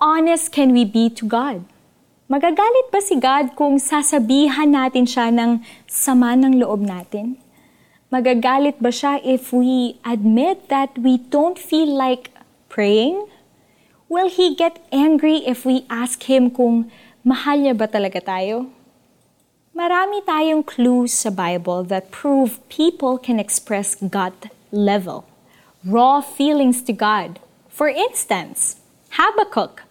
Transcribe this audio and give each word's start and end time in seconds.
honest 0.00 0.52
can 0.52 0.72
we 0.72 0.84
be 0.84 1.10
to 1.18 1.26
God? 1.26 1.64
Magagalit 2.28 2.92
ba 2.92 3.00
si 3.00 3.16
God 3.16 3.56
kung 3.56 3.80
sasabihan 3.80 4.68
natin 4.68 5.08
siya 5.08 5.32
ng 5.32 5.64
sama 5.88 6.36
ng 6.36 6.60
loob 6.60 6.84
natin? 6.84 7.40
Magagalit 8.12 8.76
ba 8.80 8.92
siya 8.92 9.16
if 9.24 9.48
we 9.48 9.96
admit 10.04 10.68
that 10.68 10.92
we 11.00 11.16
don't 11.32 11.56
feel 11.56 11.88
like 11.88 12.28
praying? 12.68 13.24
Will 14.12 14.28
He 14.28 14.52
get 14.52 14.80
angry 14.92 15.40
if 15.48 15.64
we 15.64 15.88
ask 15.88 16.28
Him 16.28 16.52
kung 16.52 16.92
mahal 17.24 17.60
niya 17.60 17.72
ba 17.72 17.88
talaga 17.88 18.20
tayo? 18.20 18.68
Marami 19.72 20.20
tayong 20.24 20.64
clues 20.64 21.16
sa 21.16 21.32
Bible 21.32 21.80
that 21.88 22.12
prove 22.12 22.60
people 22.68 23.16
can 23.16 23.40
express 23.40 23.96
God 23.96 24.52
level, 24.68 25.24
raw 25.80 26.20
feelings 26.20 26.84
to 26.84 26.92
God. 26.92 27.40
For 27.72 27.88
instance, 27.88 28.80
Habakkuk 29.16 29.87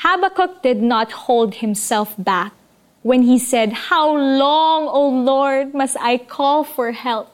Habakkuk 0.00 0.64
did 0.64 0.80
not 0.80 1.28
hold 1.28 1.60
himself 1.60 2.16
back 2.16 2.56
when 3.04 3.28
he 3.28 3.36
said, 3.36 3.92
How 3.92 4.08
long, 4.08 4.88
O 4.88 5.12
Lord, 5.12 5.76
must 5.76 6.00
I 6.00 6.16
call 6.16 6.64
for 6.64 6.96
help? 6.96 7.28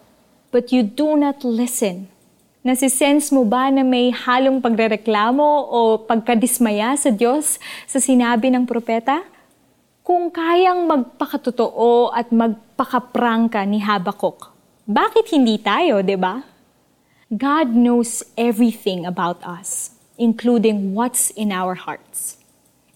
But 0.51 0.75
you 0.75 0.83
do 0.83 1.15
not 1.15 1.47
listen. 1.47 2.11
Nasisense 2.67 3.31
mo 3.31 3.47
ba 3.47 3.71
na 3.71 3.87
may 3.87 4.11
halong 4.11 4.59
pagrereklamo 4.59 5.47
o 5.47 5.95
pagkadismaya 6.11 6.99
sa 6.99 7.15
Diyos 7.15 7.63
sa 7.87 8.03
sinabi 8.03 8.51
ng 8.51 8.67
propeta? 8.67 9.23
Kung 10.03 10.27
kayang 10.35 10.91
magpakatotoo 10.91 12.11
at 12.11 12.35
magpakaprangka 12.35 13.63
ni 13.63 13.79
Habakkuk, 13.79 14.51
bakit 14.83 15.31
hindi 15.31 15.63
tayo, 15.63 16.03
di 16.03 16.19
ba? 16.19 16.43
God 17.31 17.79
knows 17.79 18.27
everything 18.35 19.07
about 19.07 19.39
us, 19.47 19.95
including 20.19 20.99
what's 20.99 21.31
in 21.39 21.55
our 21.55 21.79
hearts. 21.79 22.43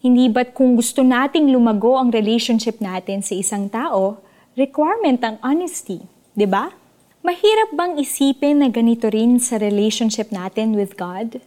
Hindi 0.00 0.32
ba't 0.32 0.56
kung 0.56 0.80
gusto 0.80 1.04
nating 1.04 1.52
lumago 1.52 2.00
ang 2.00 2.08
relationship 2.08 2.80
natin 2.80 3.20
sa 3.20 3.36
isang 3.36 3.68
tao, 3.68 4.16
requirement 4.56 5.20
ang 5.20 5.36
honesty, 5.44 6.00
di 6.32 6.48
ba? 6.48 6.72
Mahirap 7.20 7.76
bang 7.76 8.00
isipin 8.00 8.64
na 8.64 8.72
ganito 8.72 9.12
rin 9.12 9.36
sa 9.36 9.60
relationship 9.60 10.32
natin 10.32 10.72
with 10.72 10.96
God? 10.96 11.44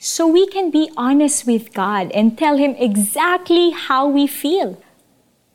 So 0.00 0.24
we 0.24 0.48
can 0.48 0.72
be 0.72 0.88
honest 0.96 1.44
with 1.44 1.76
God 1.76 2.08
and 2.16 2.40
tell 2.40 2.56
Him 2.56 2.72
exactly 2.80 3.76
how 3.76 4.08
we 4.08 4.24
feel. 4.24 4.80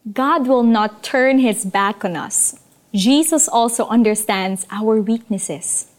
God 0.06 0.46
will 0.46 0.62
not 0.62 1.02
turn 1.02 1.42
His 1.42 1.66
back 1.66 2.06
on 2.06 2.14
us. 2.14 2.62
Jesus 2.94 3.50
also 3.50 3.90
understands 3.90 4.70
our 4.70 5.02
weaknesses. 5.02 5.90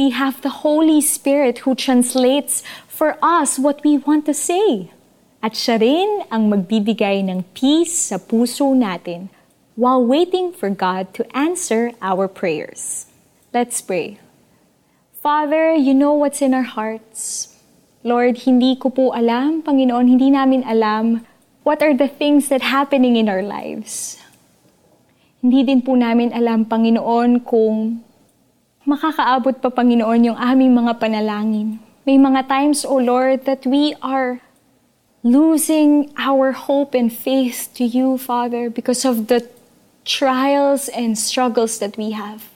We 0.00 0.16
have 0.16 0.40
the 0.40 0.64
Holy 0.64 1.04
Spirit 1.04 1.68
who 1.68 1.76
translates 1.76 2.64
for 2.88 3.20
us 3.20 3.60
what 3.60 3.84
we 3.84 4.00
want 4.00 4.24
to 4.24 4.32
say. 4.32 4.96
At 5.40 5.56
siya 5.56 5.80
rin 5.80 6.28
ang 6.28 6.52
magbibigay 6.52 7.24
ng 7.24 7.48
peace 7.56 8.12
sa 8.12 8.20
puso 8.20 8.76
natin 8.76 9.32
while 9.72 10.04
waiting 10.04 10.52
for 10.52 10.68
God 10.68 11.16
to 11.16 11.24
answer 11.32 11.96
our 12.04 12.28
prayers. 12.28 13.08
Let's 13.48 13.80
pray. 13.80 14.20
Father, 15.24 15.72
you 15.72 15.96
know 15.96 16.12
what's 16.12 16.44
in 16.44 16.52
our 16.52 16.68
hearts. 16.68 17.52
Lord, 18.04 18.44
hindi 18.44 18.76
ko 18.76 18.92
po 18.92 19.16
alam, 19.16 19.64
Panginoon, 19.64 20.12
hindi 20.12 20.28
namin 20.28 20.60
alam 20.68 21.24
what 21.64 21.80
are 21.80 21.96
the 21.96 22.08
things 22.08 22.52
that 22.52 22.60
happening 22.60 23.16
in 23.16 23.28
our 23.28 23.44
lives. 23.44 24.20
Hindi 25.40 25.64
din 25.64 25.80
po 25.80 25.96
namin 25.96 26.36
alam, 26.36 26.68
Panginoon, 26.68 27.44
kung 27.48 28.04
makakaabot 28.84 29.56
pa, 29.60 29.72
Panginoon, 29.72 30.32
yung 30.32 30.38
aming 30.40 30.76
mga 30.76 31.00
panalangin. 31.00 31.80
May 32.04 32.20
mga 32.20 32.44
times, 32.44 32.84
O 32.84 33.00
Lord, 33.00 33.48
that 33.48 33.64
we 33.64 33.96
are 34.04 34.44
losing 35.22 36.12
our 36.16 36.52
hope 36.52 36.94
and 36.94 37.12
faith 37.12 37.70
to 37.74 37.84
you, 37.84 38.18
Father, 38.18 38.70
because 38.70 39.04
of 39.04 39.26
the 39.26 39.48
trials 40.04 40.88
and 40.88 41.18
struggles 41.18 41.78
that 41.78 41.96
we 41.96 42.12
have. 42.12 42.48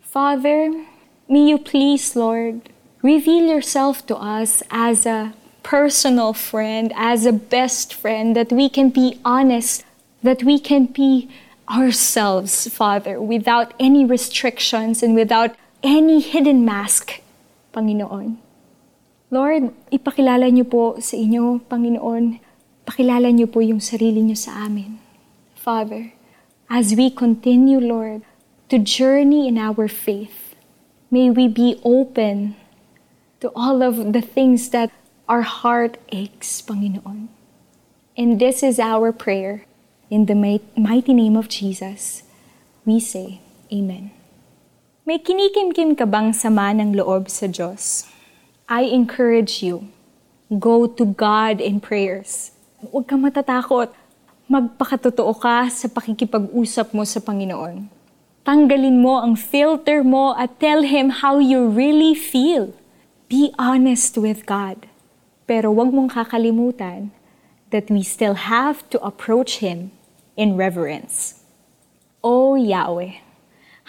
Father, 0.00 0.84
may 1.28 1.48
you 1.48 1.58
please, 1.58 2.16
Lord, 2.16 2.68
reveal 3.02 3.46
yourself 3.46 4.06
to 4.06 4.16
us 4.16 4.62
as 4.70 5.06
a 5.06 5.34
personal 5.62 6.32
friend, 6.32 6.92
as 6.96 7.26
a 7.26 7.32
best 7.32 7.94
friend, 7.94 8.34
that 8.34 8.52
we 8.52 8.68
can 8.68 8.90
be 8.90 9.20
honest, 9.24 9.84
that 10.22 10.42
we 10.42 10.58
can 10.58 10.86
be 10.86 11.28
ourselves, 11.68 12.68
Father, 12.68 13.20
without 13.20 13.74
any 13.78 14.04
restrictions 14.04 15.02
and 15.02 15.14
without 15.14 15.54
any 15.82 16.20
hidden 16.20 16.64
mask, 16.64 17.20
Panginoon. 17.74 18.38
Lord, 19.26 19.74
ipakilala 19.90 20.46
niyo 20.54 20.70
po 20.70 21.02
sa 21.02 21.18
inyo, 21.18 21.58
Panginoon, 21.66 22.38
pakilala 22.86 23.34
niyo 23.34 23.50
po 23.50 23.58
yung 23.58 23.82
sarili 23.82 24.22
niyo 24.22 24.38
sa 24.38 24.70
amin. 24.70 25.02
Father, 25.58 26.14
as 26.70 26.94
we 26.94 27.10
continue, 27.10 27.82
Lord, 27.82 28.22
to 28.70 28.78
journey 28.78 29.50
in 29.50 29.58
our 29.58 29.90
faith, 29.90 30.54
may 31.10 31.26
we 31.26 31.50
be 31.50 31.82
open 31.82 32.54
to 33.42 33.50
all 33.58 33.82
of 33.82 34.14
the 34.14 34.22
things 34.22 34.70
that 34.70 34.94
our 35.26 35.42
heart 35.42 35.98
aches, 36.14 36.62
Panginoon. 36.62 37.26
And 38.14 38.38
this 38.38 38.62
is 38.62 38.78
our 38.78 39.10
prayer. 39.10 39.66
In 40.06 40.30
the 40.30 40.38
mighty 40.78 41.10
name 41.10 41.34
of 41.34 41.50
Jesus, 41.50 42.22
we 42.86 43.02
say, 43.02 43.42
Amen. 43.74 44.14
May 45.02 45.18
kinikimkim 45.18 45.98
ka 45.98 46.06
bang 46.06 46.30
sama 46.30 46.70
ng 46.70 46.94
loob 46.94 47.26
sa 47.26 47.50
Diyos? 47.50 48.06
I 48.66 48.90
encourage 48.90 49.62
you, 49.62 49.94
go 50.50 50.90
to 50.90 51.06
God 51.06 51.62
in 51.62 51.78
prayers. 51.78 52.50
Huwag 52.82 53.06
kang 53.06 53.22
matatakot. 53.22 53.94
Magpakatotoo 54.50 55.38
ka 55.38 55.70
sa 55.70 55.86
pakikipag-usap 55.86 56.90
mo 56.90 57.06
sa 57.06 57.22
Panginoon. 57.22 57.86
Tanggalin 58.42 58.98
mo 58.98 59.22
ang 59.22 59.38
filter 59.38 60.02
mo 60.02 60.34
at 60.34 60.58
tell 60.58 60.82
Him 60.82 61.22
how 61.22 61.38
you 61.38 61.70
really 61.70 62.10
feel. 62.10 62.74
Be 63.30 63.54
honest 63.54 64.18
with 64.18 64.42
God. 64.50 64.90
Pero 65.46 65.70
huwag 65.70 65.94
mong 65.94 66.18
kakalimutan 66.18 67.14
that 67.70 67.86
we 67.86 68.02
still 68.02 68.50
have 68.50 68.82
to 68.90 68.98
approach 68.98 69.62
Him 69.62 69.94
in 70.34 70.58
reverence. 70.58 71.38
O 72.18 72.58
Yahweh, 72.58 73.22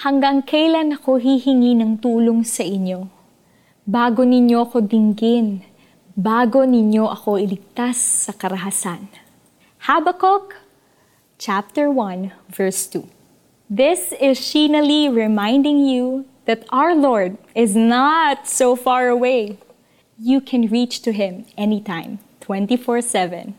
hanggang 0.05 0.45
kailan 0.45 1.01
ako 1.01 1.17
hihingi 1.17 1.73
ng 1.73 1.97
tulong 1.97 2.45
sa 2.45 2.61
inyo? 2.61 3.16
Bago 3.87 4.27
ninyo 4.27 4.67
ako 4.67 4.83
dinggin, 4.83 5.63
bago 6.11 6.67
ninyo 6.67 7.07
ako 7.07 7.39
iligtas 7.39 8.27
sa 8.27 8.35
karahasan. 8.35 9.07
Habakkuk 9.87 10.59
chapter 11.39 11.87
1 11.87 12.35
verse 12.51 12.83
2. 12.91 13.07
This 13.71 14.11
is 14.19 14.43
Sheena 14.43 14.83
Lee 14.83 15.07
reminding 15.07 15.87
you 15.87 16.27
that 16.43 16.67
our 16.67 16.91
Lord 16.91 17.39
is 17.55 17.79
not 17.79 18.43
so 18.43 18.75
far 18.75 19.07
away. 19.07 19.55
You 20.19 20.43
can 20.43 20.67
reach 20.67 20.99
to 21.07 21.15
Him 21.15 21.47
anytime, 21.55 22.19
24 22.43 22.99
7. 22.99 23.55